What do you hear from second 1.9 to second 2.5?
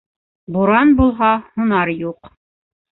юҡ